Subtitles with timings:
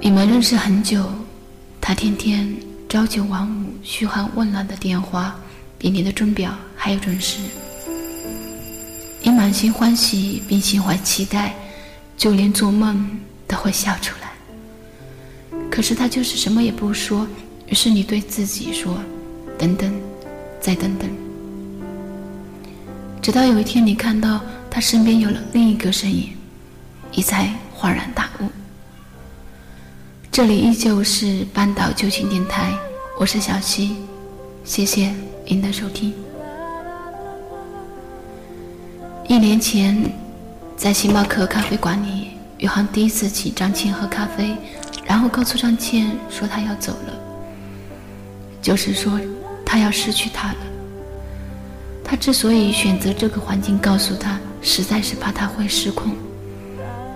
[0.00, 1.04] 你们认识很久，
[1.80, 2.54] 他天天
[2.88, 5.38] 朝九晚五、嘘寒问暖的电话，
[5.76, 7.40] 比你的钟表还要准时。
[9.20, 11.54] 你满心欢喜并心怀期待，
[12.16, 14.28] 就连做梦都会笑出来。
[15.70, 17.26] 可是他就是什么也不说，
[17.66, 18.98] 于是你对自己说
[19.58, 19.92] ：“等等，
[20.60, 21.10] 再等等。”
[23.20, 24.40] 直到有一天，你看到
[24.70, 26.30] 他身边有了另一个身影，
[27.12, 28.48] 你才恍然大悟。
[30.38, 32.72] 这里依旧是半岛旧情电台，
[33.18, 33.96] 我是小溪，
[34.62, 35.12] 谢谢
[35.44, 36.14] 您的收听。
[39.26, 40.00] 一年前，
[40.76, 44.56] 在星巴克咖啡馆里，宇航第一次请张倩喝咖啡，
[45.04, 47.12] 然后告诉张倩说他要走了，
[48.62, 49.20] 就是说
[49.66, 50.58] 他要失去她了。
[52.04, 56.12] 他之所以选择这个环境告诉他，实在是怕他会失控。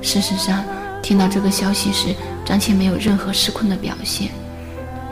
[0.00, 0.64] 事实上。
[1.02, 2.14] 听到这个消息时，
[2.50, 4.28] 张倩没有任何失控的表现，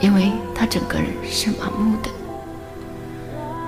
[0.02, 2.10] 因为她整个人是麻木的。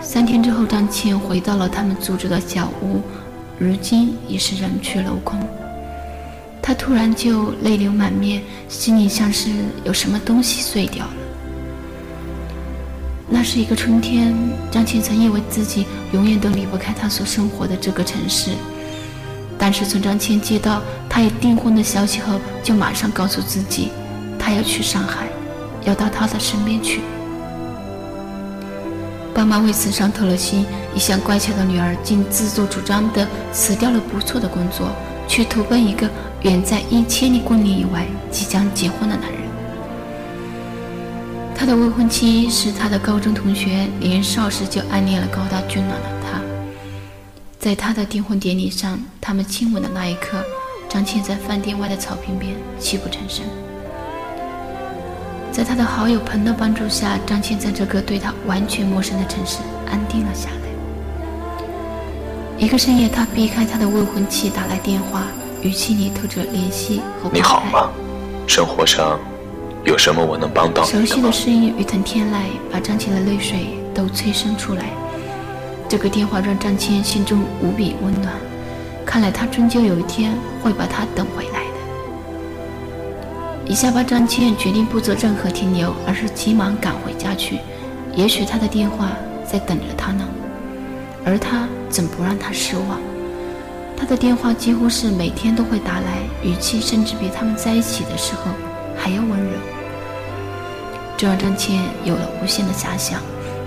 [0.02, 3.00] 三天之后，张倩回到了他们租住的小屋，
[3.60, 5.38] 如今已是人去楼空。
[6.60, 9.48] 她突然就泪流满面，心里像是
[9.84, 11.12] 有什么东西碎掉了。
[13.28, 14.34] 那是一个春天，
[14.72, 18.50] 张倩曾以为自己永远都离不开她所生活的这个城市。
[19.62, 23.90] 但是从张谦接到他已订婚的消息后，就马上告诉自己，
[24.38, 25.26] 他要去上海，
[25.84, 27.02] 要到他的身边去。
[29.34, 34.88] 爸妈为此伤透了心，一向乖巧的女儿竟自作主张地辞掉了不错的工作，
[35.28, 36.08] 去投奔一个
[36.40, 39.40] 远在一千里公里以外即将结婚的男人。
[41.54, 46.40] 他的未婚妻是他的高中同学，年少时就暗恋了高大俊朗的他。
[47.60, 50.42] 在他的订婚典礼上，他们亲吻的那一刻，
[50.88, 53.44] 张倩在饭店外的草坪边泣不成声。
[55.52, 59.58] 在他的好友彭的帮助下，张倩在这个对他完全陌生的城市
[59.90, 60.56] 安定了下来。
[62.56, 65.24] 一个深夜，他避开他的未婚妻打来电话，
[65.60, 67.90] 语气里透着怜惜和你好吗？
[68.46, 69.20] 生活上
[69.84, 72.38] 有什么我能帮到你的熟悉的声音如同天籁，
[72.72, 74.84] 把张倩的泪水都催生出来。
[75.90, 78.32] 这个电话让张谦心中无比温暖，
[79.04, 81.70] 看来他终究有一天会把他等回来的。
[83.66, 87.58] 一下班张谦决定不做任何停留，而是急忙赶回家去。
[88.14, 89.10] 也许他的电话
[89.44, 90.24] 在等着他呢，
[91.24, 93.00] 而他怎不让他失望？
[93.96, 98.42] 他的电话几乎是每天都会打来，语气甚至比他们在一起的时候
[98.96, 99.58] 还要温柔，
[101.16, 103.20] 这让张谦有了无限的遐想。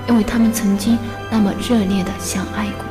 [0.08, 0.98] 因为他们曾经
[1.32, 2.86] 那么热烈的相爱过，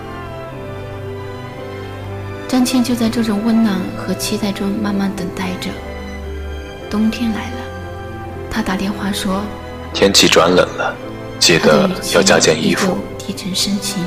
[2.48, 5.70] 张倩就在这种温暖和期待中慢慢等待着。
[6.90, 7.56] 冬天来了，
[8.50, 9.42] 她打电话说
[9.92, 10.94] ：“天气转冷了，
[11.38, 14.02] 记得要加件衣服。”低沉深情，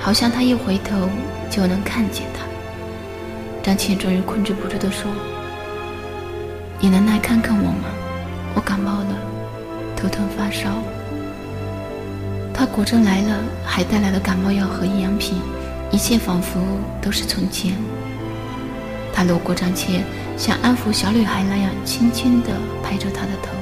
[0.00, 1.08] 好像他一回头
[1.50, 2.44] 就能看见他。
[3.62, 5.10] 张倩终于控制不住的说
[6.80, 7.84] ：“你能来看看我吗？
[8.54, 9.16] 我感冒了，
[9.96, 10.70] 头疼发烧。”
[12.58, 15.40] 他果真来了，还带来了感冒药和营养品，
[15.92, 16.58] 一切仿佛
[17.00, 17.72] 都是从前。
[19.14, 20.02] 他搂过张倩，
[20.36, 22.48] 像安抚小女孩那样轻轻地
[22.82, 23.52] 拍着她的头。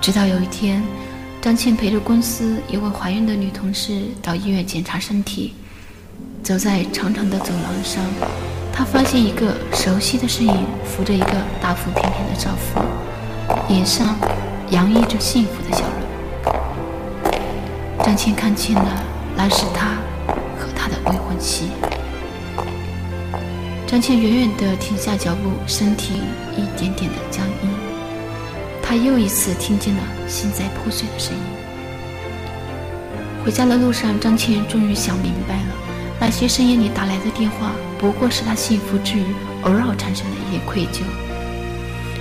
[0.00, 0.82] 直到有一天，
[1.42, 5.52] 张倩陪着公司一位怀孕的女同事到医院检查身体，
[6.42, 8.02] 走在长长的走廊上，
[8.72, 12.80] 她发现一个熟悉的身影扶着一个大腹便便的丈夫，
[13.68, 14.16] 脸上
[14.70, 16.05] 洋溢着幸福的笑容。
[18.06, 19.04] 张倩看清了，
[19.36, 19.96] 那是他
[20.56, 21.70] 和他的未婚妻。
[23.84, 26.14] 张倩远远地停下脚步，身体
[26.56, 27.70] 一点点的僵硬。
[28.80, 31.42] 她又一次听见了心在破碎的声音。
[33.44, 35.74] 回家的路上，张倩终于想明白了，
[36.20, 39.24] 那些深夜里打来的电话，不过是她幸福之余
[39.64, 41.00] 偶尔产生的一点愧疚。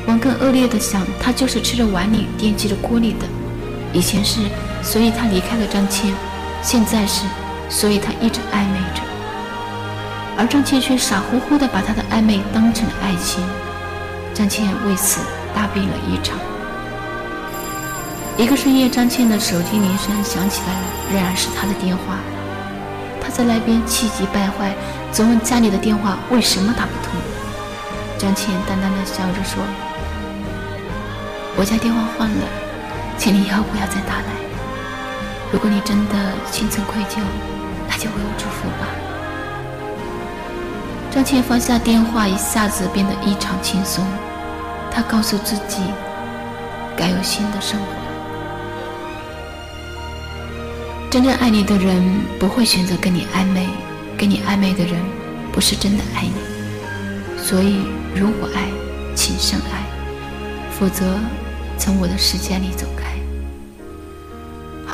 [0.08, 3.28] 往更恶劣的想，他就是吃着碗里惦记着锅里的。
[3.94, 4.40] 以前是。
[4.86, 6.14] 所以他离开了张倩，
[6.62, 7.26] 现在是，
[7.70, 9.02] 所以他一直暧昧着，
[10.38, 13.44] 而张倩却傻乎乎地把他的暧昧当成了爱情，
[14.32, 15.22] 张倩为此
[15.56, 16.38] 大病了一场。
[18.38, 22.20] 一个深夜，张倩的手机铃声响起来了，仍然是他的电话，
[23.20, 24.72] 他在那边气急败坏，
[25.12, 27.20] 责问家里的电话为什么打不通。
[28.20, 29.64] 张倩淡淡的笑着说
[31.58, 32.48] ：“我家电话换了，
[33.18, 34.35] 请你以后不要再打来。”
[35.56, 36.16] 如果你真的
[36.52, 37.20] 心存愧疚，
[37.88, 38.90] 那就为我祝福吧。
[41.10, 44.06] 张倩放下电话，一下子变得异常轻松。
[44.92, 45.82] 她告诉自己，
[46.98, 47.86] 该有新的生活。
[51.10, 52.04] 真正爱你的人
[52.38, 53.66] 不会选择跟你暧昧，
[54.18, 55.02] 跟你暧昧的人
[55.54, 56.34] 不是真的爱你。
[57.42, 58.68] 所以，如果爱，
[59.16, 59.86] 请深爱，
[60.78, 61.18] 否则
[61.78, 62.86] 从我的世界里走。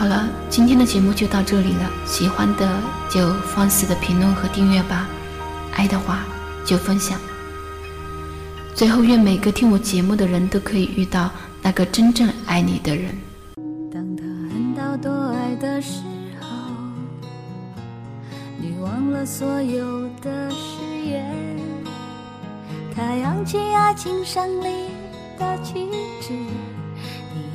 [0.01, 1.88] 好了，今天的节目就到这里了。
[2.07, 2.68] 喜欢的
[3.07, 5.07] 就放肆的评论和订阅吧，
[5.75, 6.25] 爱的话
[6.65, 7.19] 就分享。
[8.74, 11.30] 最后，愿每个听我节目的人都可以遇到
[11.62, 13.15] 那个真正爱你的人。
[13.94, 16.00] 当他恨到多爱的时
[16.42, 16.48] 候，
[18.59, 21.31] 你忘了所有的誓言。
[22.95, 24.88] 他扬起爱情胜利
[25.38, 25.88] 的旗
[26.24, 26.33] 帜。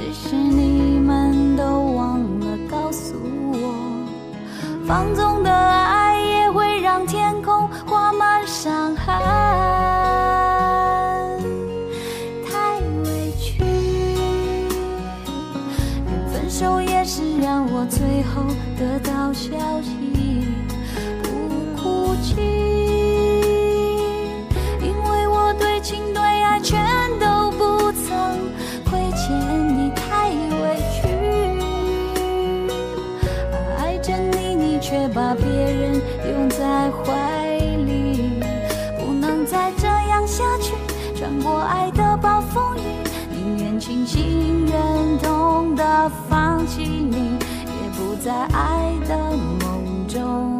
[0.00, 1.62] 只是你们都
[1.92, 3.14] 忘了告诉
[3.52, 3.74] 我，
[4.86, 9.14] 放纵的爱也会让天空画满伤痕。
[12.48, 13.62] 太委屈，
[16.32, 18.42] 分手也是让我最后
[18.78, 19.50] 得到消
[19.82, 20.46] 息，
[21.22, 21.28] 不
[21.76, 22.34] 哭泣，
[36.24, 37.56] 拥在怀
[37.86, 38.40] 里，
[38.98, 40.74] 不能再这样下去。
[41.14, 42.80] 穿过爱的暴风雨，
[43.30, 47.36] 宁愿清醒忍痛的放弃你，
[47.66, 49.16] 也不在爱的
[49.62, 50.59] 梦中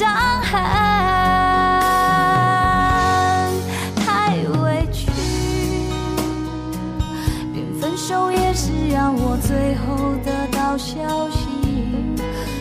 [0.00, 0.08] 伤
[0.40, 0.58] 痕，
[3.96, 4.32] 太
[4.62, 5.10] 委屈，
[7.52, 11.48] 连分手也是让我最后得到消息，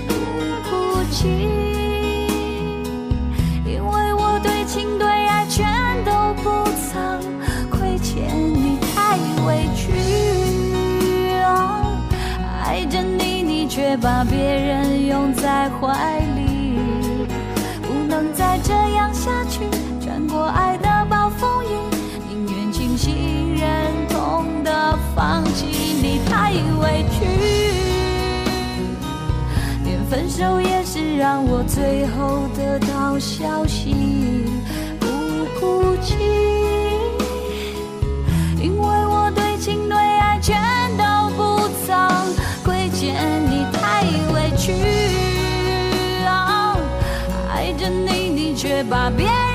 [0.06, 0.14] 不
[0.70, 1.30] 哭泣，
[3.66, 5.66] 因为我对情对爱全
[6.04, 7.22] 都不曾
[7.70, 9.94] 亏欠你，太委屈，
[12.66, 13.66] 爱着你你。
[13.70, 16.74] 却把别人拥在怀里，
[17.82, 19.62] 不能再这样下去。
[20.00, 21.68] 穿过爱的暴风雨，
[22.28, 25.66] 宁愿清醒忍痛的放弃
[26.02, 27.26] 你，太委屈。
[29.84, 34.46] 连分手也是让我最后得到消息，
[35.00, 35.08] 不
[35.60, 36.16] 哭泣，
[48.92, 49.49] 你